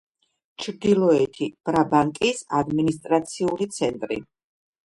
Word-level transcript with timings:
ჩრდილოეთი 0.63 1.49
ბრაბანტის 1.69 2.41
ადმინისტრაციული 2.63 3.69
ცენტრი. 3.77 4.19